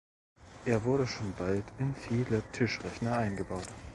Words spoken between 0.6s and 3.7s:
Er wurde schon bald in viele Tischrechner eingebaut.